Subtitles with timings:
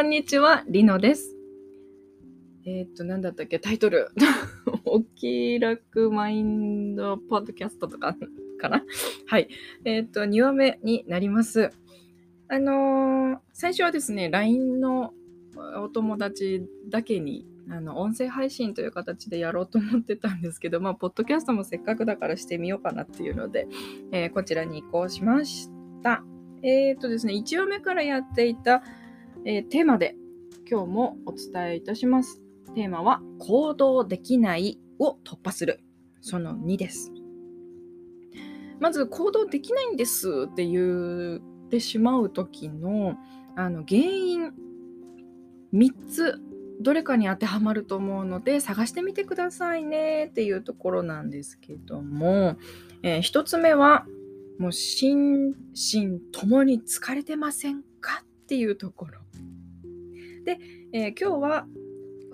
[0.00, 1.36] こんにちは、りのです。
[2.64, 4.08] えーっと、なんだったっけ、タイトル。
[4.86, 8.16] お気楽マインドポッドキャストとか
[8.58, 8.82] かな？
[9.26, 9.48] はい。
[9.84, 11.70] えーっと、2話目になります。
[12.48, 15.12] あのー最初はですね、LINE の
[15.84, 23.68] お友達だけに、あの、音声配信という形でやろうと思ってたんですけど、まあ、ポッドキャストもせっかくだからしてみようかなっていうので、
[24.12, 25.68] えこちらに移行しまし
[26.02, 26.24] た。
[26.62, 28.82] えーっとですね、1話目からやっていた、
[29.46, 30.16] えーテーマで
[30.70, 32.42] 今日もお伝えいたします。
[32.74, 35.80] テーマは行動できないを突破する。
[36.20, 37.10] その2です。
[38.80, 43.16] まず行動できないんですって言ってしまう時の
[43.56, 44.52] あの原因
[45.72, 46.40] 3つ
[46.80, 52.56] どれかに当てはまると思うので探してみてくださいねっていうところなんですけども、
[53.02, 54.06] え1つ目は
[54.58, 58.22] もう心身ともに疲れてませんか？
[58.50, 59.20] っていうところ。
[60.44, 60.58] で、
[60.92, 61.66] えー今日は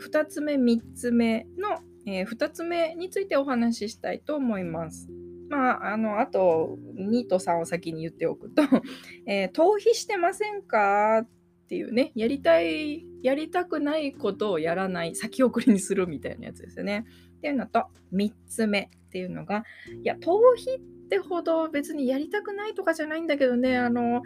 [0.00, 5.10] 2つ目3つ目の、え2つ目についてお話ししたいと思います。
[5.50, 8.62] まあ、あのあと2と3を先に言っておくと、
[9.28, 11.18] えー逃避してませんか？
[11.18, 11.28] っ
[11.68, 17.04] ていうねやりたいやりたくないことをやらない先送りにするみたいなやつですよね。
[17.36, 19.64] っていうのと3つ目っていうのが
[20.02, 24.22] いや逃避ってほど別にやりたくないとかじゃないんだけどねあの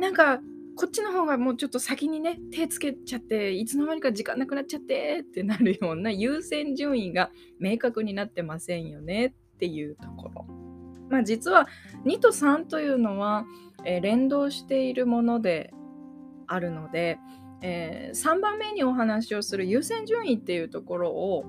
[0.00, 0.40] なんか
[0.76, 10.46] こっちの方がもうちょっと先にね手つけちゃっていつの間にか時間なくなっちゃってってなるような優先順位が明確になってませんよねっていうところ。
[11.08, 11.66] まあ実は
[12.04, 13.46] 2と3というのは、
[13.84, 15.72] えー連動しているもので
[16.46, 17.18] あるので、
[17.62, 21.44] え3番目にお話をする優先順位っていうところを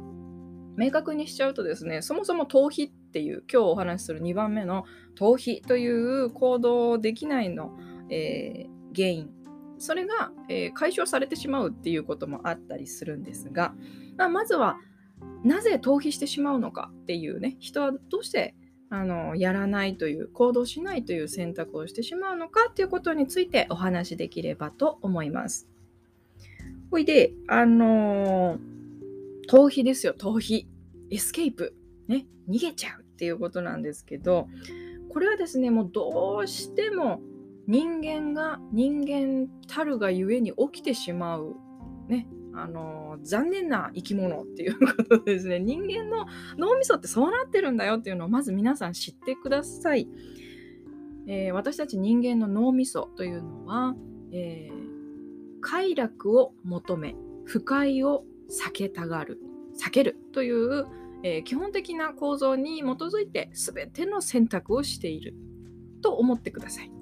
[0.77, 4.85] 明確にしちゃうとですねそもそも逃避っていう今日お話しする2番目の
[5.17, 7.71] 逃避という行動できないの、
[8.09, 9.29] えー原因。
[9.77, 13.75] それが、えー解消されてしまうっていうこともあったりするんですが、
[14.17, 14.77] まあ、まずは
[15.43, 18.55] なぜ逃避してしまうのかっていうね人はどうして
[18.89, 25.67] あのやらないという行動しないという選択をしてしまうのかっていうことについてお話しできればと思います。
[26.89, 28.77] ほいであのー
[29.49, 30.65] 逃避ですよ逃避。
[31.09, 31.73] エスケープ。
[32.07, 34.47] ね逃げちゃうっていうことなんですけど
[35.09, 37.21] これはですねもうどうしても
[37.67, 41.55] 人間が人間たるがゆえに起きてしまう
[42.07, 46.25] ねあの残念な生き物っていうことですね 人間の
[46.57, 50.09] 脳みそってそうなってるんだよっていうのをまず皆さん知ってください、
[51.27, 53.95] えー私たち人間の脳みそというのは、
[54.31, 54.87] えー
[55.59, 59.41] 快楽を求め不快を避けたがる
[59.75, 60.85] 避けるという、
[61.23, 65.35] えー基本的な構造に基づいて全ての選択をしている
[66.01, 66.96] と思ってください。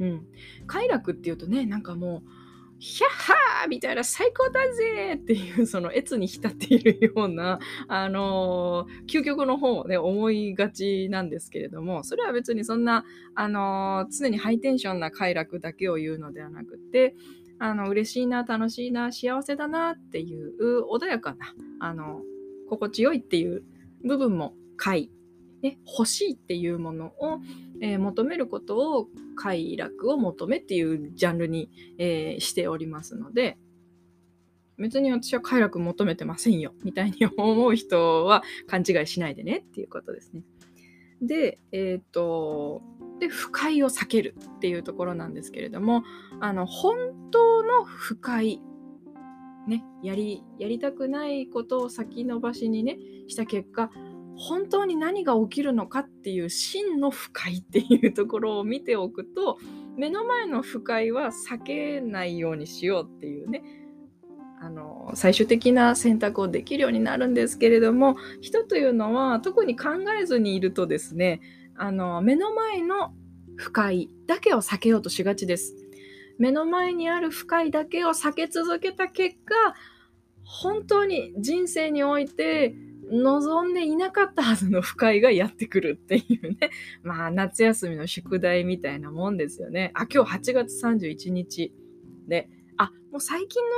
[0.00, 0.26] うん、
[0.66, 2.30] 快楽っていうとねなんかもう
[2.78, 13.04] 「ヒャッハー!」みたいな「最高だぜ!」っていうその越に浸っているような、 あのー究極の方をね思いがちなんですけれどもそれは別にそんな、
[13.34, 17.16] あのー常にハイテンションな快楽だけを言うのではなくて
[17.58, 22.22] あの嬉しいな楽しいな幸せだなっていう穏やかなあの
[22.68, 23.64] 心地よいっていう
[24.04, 25.10] 部分も快、
[25.62, 27.40] ね、欲しいっていうものを
[27.80, 33.58] えー求めることを快楽を求めっていうジャンルに、えーしておりますので
[34.78, 40.42] 別に私は快楽求めてませんよみたいに思う人は勘違いしないでねっていうことですね。
[41.20, 42.82] で、えっ、と、
[43.18, 46.04] で、不快を避けるっていうところなんですけれども、
[46.40, 48.60] あの、本当の不快、
[49.66, 53.90] ね、やり、やりたくないことを先延ばしにね、した結果、
[54.38, 59.58] 本当に何が起きるのかっていう真の不快っていうところを見ておくと
[59.96, 63.62] 目の前の不快は避けないようにしようっていうね
[64.60, 69.88] あの最終的な選択をできるようになるんですけれども人というのは特に考
[70.20, 71.40] えずにいるとですね
[71.76, 73.12] あの目の前の
[73.56, 75.74] 不快だけを避けようとしがちです。
[76.38, 79.54] 目の前にある不快だけを避け続けた結果
[80.44, 82.74] 本当に人生において
[83.10, 86.70] 望んでいなかったはずの不快がやってくるっていうね。
[87.02, 89.90] まあ、夏休みの宿題みたいなもんですよね。
[89.94, 91.72] あ、今日8月31日
[92.26, 93.70] で、あ、もう最近の、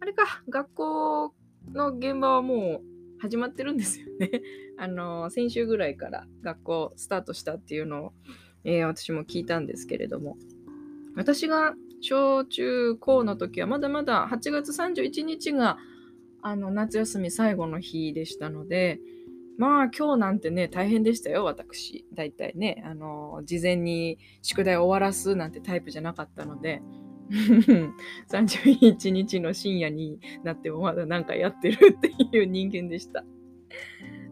[0.00, 1.34] あれか、学校
[1.72, 4.30] の現場はもう始まってるんですよね。
[4.78, 8.12] あの、先週ぐらいから学校スタートしたっていうのを、
[8.64, 10.36] えー私も聞いたんですけれども、
[11.14, 15.78] 私が小中高の時はまだまだ8月31日が
[16.42, 19.00] あの夏休み最後の日でしたので
[19.56, 22.06] まあ今日なんてね大変でしたよ私。
[22.14, 26.80] 大体ねあの事前に宿題を終わらすなんてタイプじゃなかったので
[28.30, 33.24] 31日の深夜になってもまだ何かやってるっていう人間でした。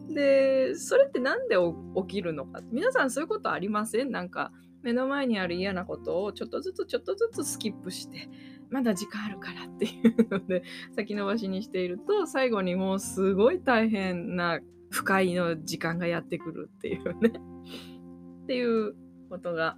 [0.09, 1.55] で、それって何で
[1.95, 2.61] 起きるのか。
[2.71, 4.11] 皆さんそういうことありません？
[4.11, 4.51] なんか
[4.81, 8.29] 目の前にある嫌なことをちょっとずつちょっとずつスキップして
[8.69, 10.63] まだ時間あるからっていうので
[10.95, 14.59] 先延ばしにしていると最後にもうすごい大変な
[14.89, 17.31] 不快の時間がやってくるっていうね
[18.43, 18.95] っていう
[19.29, 19.77] ことが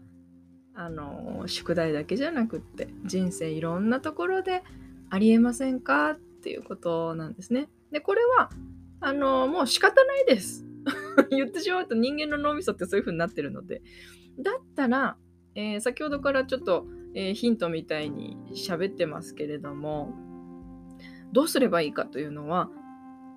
[0.73, 4.63] あの宿題だけじゃなくって人生いろんなところで
[5.09, 7.69] ありえませんかっていうことなんですね。
[7.91, 8.49] でこれは
[9.01, 10.65] あのもう仕方ないです。
[11.31, 13.81] 言ってしまうと人間の脳みそってそういう風になってるので
[14.39, 15.17] だったら、
[15.55, 20.13] えー、先ほどからちょっと、えー、ヒントみたいに喋ってますけれども
[21.31, 22.69] どうすればいいかというのは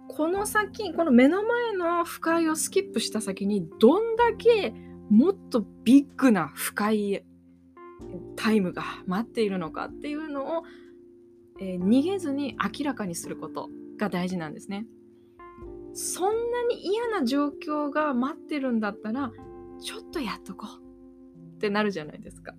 [0.09, 4.75] この先この目の前の不快をスキップした先にどんだけ
[5.11, 7.25] もっとビッグな不快
[8.37, 10.63] タイムが待っているのかっていうのを、
[11.61, 14.87] えー、逃げずに明らかにすることが大事なんですね。
[15.95, 19.31] そんなに嫌な状況が待ってるんだったら
[19.81, 22.55] ちょっとやっとこうってなるじゃないですか。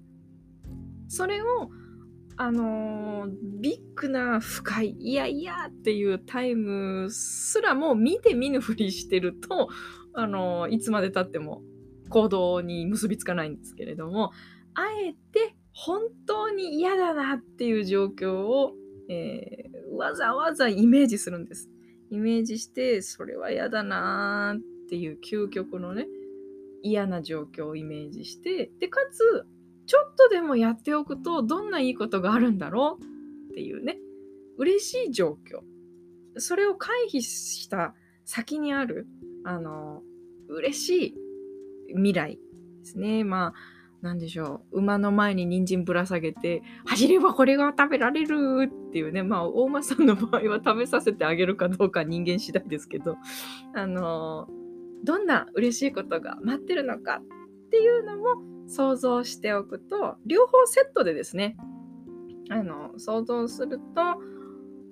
[1.13, 1.69] それを
[2.38, 3.31] あのー、
[3.62, 9.69] ビッグな不快いやいやっていうタイムすらも見て見ぬふりしてると、
[10.13, 11.62] あのー、いつまでたっても
[12.10, 14.31] 行動に結びつかないんですけれども
[14.74, 18.74] あえて本当に嫌だなっていう状況を、
[19.10, 21.69] えー、わざわざイメージするんです。
[22.10, 26.07] イメージしてそれは嫌だなっていう究極のね
[26.83, 29.48] 嫌な状況をイメージしてでかつ
[29.86, 33.04] ちょっとでもやっておくとどんないいことがあるんだろう
[33.52, 33.98] っていうね。
[34.58, 35.62] 嬉しい状況。
[36.38, 37.94] それを回避した
[38.26, 39.08] 先にある
[39.44, 40.02] あの
[40.48, 41.16] 嬉しい
[41.90, 42.40] 未来
[42.80, 43.24] ですね。
[43.24, 43.54] まあ
[44.02, 44.80] 何でしょう。
[44.80, 49.24] 馬の前に人参ぶら下げて走ればこれが食べられるっていうね。
[49.24, 53.18] まあ大間さんの場合は食べさせてあげるかどうか人間次第ですけど。
[53.76, 54.48] あの
[55.04, 57.22] どんな嬉しいことが待ってるのか
[57.66, 61.56] っていうのも想像しておくと両方セットでですね
[62.50, 64.18] あの想像すると、ま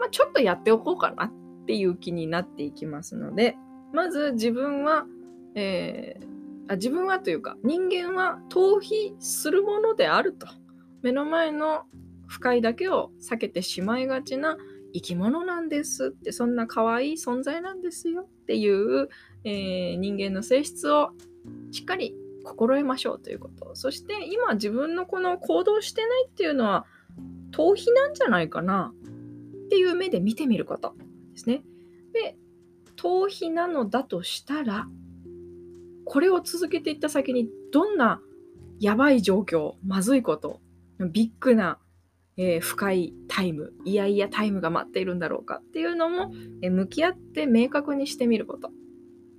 [0.07, 1.31] あ、ちょっとやっておこうかなっ
[1.65, 3.55] ていう気になっていきますので
[3.93, 5.05] まず自分は、
[5.55, 10.47] えー、あ自分はというか人間は逃避するものであると。
[11.01, 11.83] 目の前の
[12.27, 14.57] 不快だけを避けてしまいがちな
[14.93, 19.09] 生き物なんですってそんな可愛い存在なんですよっていう、
[19.43, 21.11] えー、人間の性質を
[21.71, 23.75] しっかり心得ましょうということ。
[23.75, 26.85] そして今自分のこの行動してないっていうのは
[27.51, 28.93] 逃避なんじゃないかな。
[29.65, 30.95] っていう目で見てみること
[31.31, 31.63] ですね。
[32.13, 32.35] で
[32.97, 34.87] 逃避なのだとしたら
[36.03, 38.21] これを続けていった先にどんな
[38.81, 40.59] やばい状況まずいこと
[40.99, 41.79] ビッグな、
[42.35, 48.71] えー、深いタイムいやいやタイムが待っているんだろうかっていうのも、えー、向き合って明確にしてみること。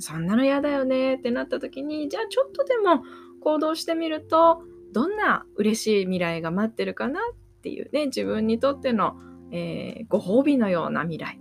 [0.02, 3.02] そんなの嫌だよねってなった時にじゃあちょっとでも
[3.40, 4.62] 行動してみると
[4.92, 9.16] どんな嬉しい未来が待ってるかなっていうね自分にとっての、
[9.50, 11.38] えー、ご褒美のような未来。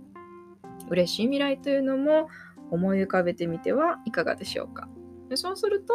[0.88, 2.28] 嬉しい未来というのも
[2.70, 4.88] 思い浮かべてみてはいかがでしょうか。
[5.28, 5.94] でそうすると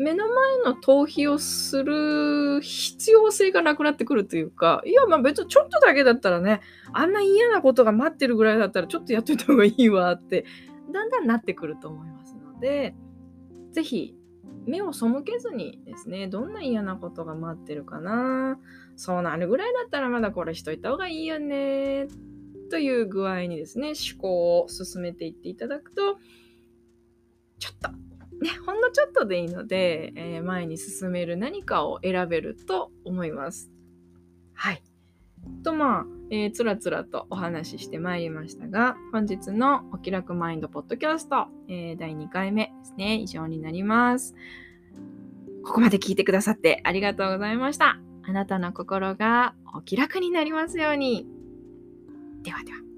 [0.00, 6.62] 目の前の逃避をする必要性がなくなってくるというか、いや、まあ別にちょっとだけだったらね、
[6.94, 10.46] あんな嫌なことが待ってるぐらいだったらちょっとやっといた方がいいわって
[10.92, 12.94] だんだんなってくると思いますので、
[13.72, 14.16] ぜひ
[14.66, 18.58] 目を背けずにですね、どんな嫌なことが待ってるかな、
[18.96, 22.08] そうなるぐらいだったらまだこれしといた方がいいよね、
[22.70, 26.18] という具合にですね、思考を進めていっていただくと、
[27.58, 27.90] ちょっと、
[28.42, 33.70] ね、ほんのちょっとでいいので、えー、前に進める何かを選べると思います。
[34.54, 34.82] はい。
[35.62, 44.34] とまあ、えー、つらつらとお話ししてまいりましたが、本日のお気楽マインドポッドキャスト、えー、第2回目ですね、以上になります。
[45.64, 47.98] ここまで聞いてくださってありがとうございました。
[48.22, 51.26] あなたの心がお気楽になりますように。
[52.42, 52.89] ではでは。